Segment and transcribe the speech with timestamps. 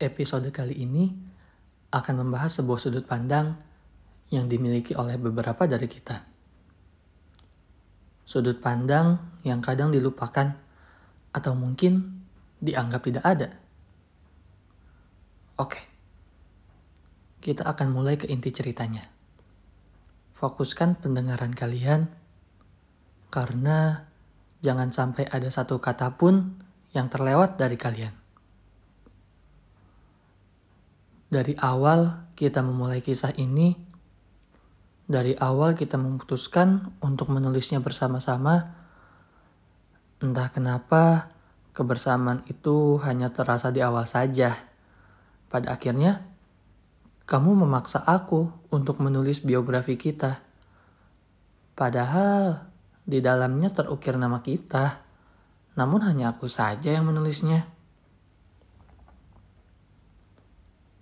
[0.00, 1.12] Episode kali ini
[1.92, 3.60] akan membahas sebuah sudut pandang
[4.32, 6.24] yang dimiliki oleh beberapa dari kita.
[8.24, 10.56] Sudut pandang yang kadang dilupakan
[11.36, 12.24] atau mungkin
[12.64, 13.48] dianggap tidak ada.
[15.60, 15.84] Oke,
[17.44, 19.04] kita akan mulai ke inti ceritanya.
[20.32, 22.08] Fokuskan pendengaran kalian
[23.28, 24.08] karena
[24.64, 26.56] jangan sampai ada satu kata pun
[26.96, 28.19] yang terlewat dari kalian.
[31.30, 33.78] Dari awal kita memulai kisah ini,
[35.06, 38.74] dari awal kita memutuskan untuk menulisnya bersama-sama.
[40.18, 41.30] Entah kenapa
[41.70, 44.58] kebersamaan itu hanya terasa di awal saja.
[45.46, 46.26] Pada akhirnya,
[47.30, 50.42] kamu memaksa aku untuk menulis biografi kita.
[51.78, 52.70] Padahal
[53.06, 55.06] di dalamnya terukir nama kita,
[55.78, 57.70] namun hanya aku saja yang menulisnya.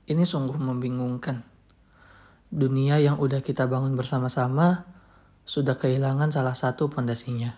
[0.09, 1.45] Ini sungguh membingungkan.
[2.49, 4.89] Dunia yang udah kita bangun bersama-sama
[5.45, 7.53] sudah kehilangan salah satu pondasinya.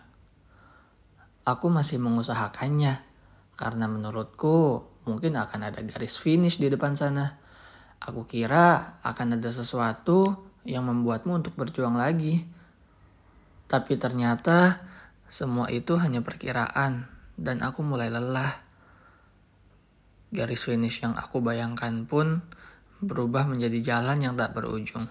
[1.46, 3.06] Aku masih mengusahakannya
[3.54, 7.38] karena menurutku mungkin akan ada garis finish di depan sana.
[8.02, 12.42] Aku kira akan ada sesuatu yang membuatmu untuk berjuang lagi.
[13.70, 14.82] Tapi ternyata
[15.30, 17.06] semua itu hanya perkiraan
[17.38, 18.69] dan aku mulai lelah
[20.30, 22.42] garis finish yang aku bayangkan pun
[23.02, 25.10] berubah menjadi jalan yang tak berujung.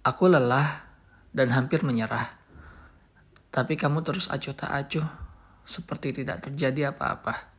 [0.00, 0.84] Aku lelah
[1.32, 2.36] dan hampir menyerah.
[3.50, 5.04] Tapi kamu terus acuh tak acuh,
[5.66, 7.50] seperti tidak terjadi apa-apa.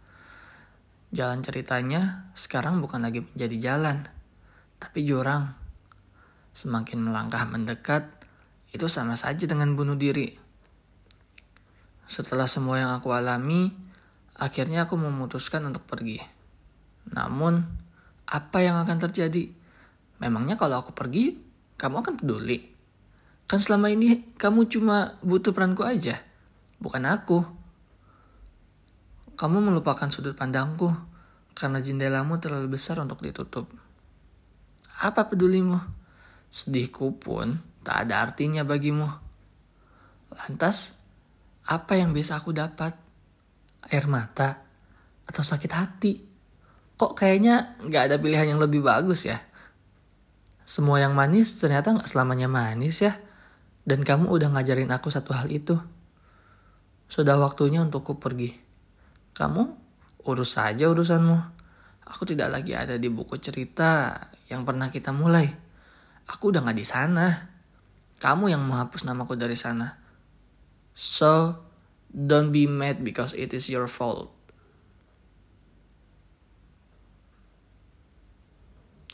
[1.11, 4.07] Jalan ceritanya sekarang bukan lagi menjadi jalan,
[4.79, 5.51] tapi jurang.
[6.55, 8.07] Semakin melangkah mendekat,
[8.71, 10.31] itu sama saja dengan bunuh diri.
[12.07, 13.71] Setelah semua yang aku alami,
[14.41, 16.17] Akhirnya aku memutuskan untuk pergi.
[17.13, 17.61] Namun,
[18.25, 19.53] apa yang akan terjadi?
[20.17, 21.37] Memangnya kalau aku pergi,
[21.77, 22.57] kamu akan peduli?
[23.45, 26.17] Kan selama ini kamu cuma butuh peranku aja,
[26.81, 27.41] bukan aku.
[29.37, 30.89] Kamu melupakan sudut pandangku
[31.57, 33.67] karena jendelamu terlalu besar untuk ditutup.
[35.01, 35.81] Apa pedulimu?
[36.53, 39.09] Sedihku pun tak ada artinya bagimu.
[40.31, 40.93] Lantas,
[41.65, 43.00] apa yang bisa aku dapat?
[43.89, 44.61] Air mata,
[45.25, 46.13] atau sakit hati.
[46.99, 49.41] Kok kayaknya nggak ada pilihan yang lebih bagus ya?
[50.61, 53.17] Semua yang manis ternyata nggak selamanya manis ya.
[53.81, 55.73] Dan kamu udah ngajarin aku satu hal itu.
[57.09, 58.53] Sudah waktunya untukku pergi.
[59.33, 59.63] Kamu
[60.29, 61.37] urus saja urusanmu.
[62.05, 64.13] Aku tidak lagi ada di buku cerita
[64.51, 65.49] yang pernah kita mulai.
[66.29, 67.27] Aku udah nggak di sana.
[68.21, 69.97] Kamu yang menghapus namaku dari sana.
[70.93, 71.57] So,
[72.11, 74.35] Don't be mad because it is your fault.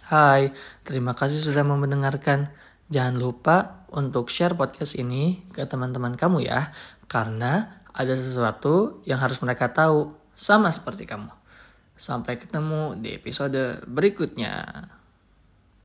[0.08, 2.50] Hai, terima kasih sudah mendengarkan.
[2.88, 6.72] Jangan lupa untuk share podcast ini ke teman-teman kamu ya,
[7.12, 11.28] karena ada sesuatu yang harus mereka tahu, sama seperti kamu.
[12.00, 14.88] Sampai ketemu di episode berikutnya.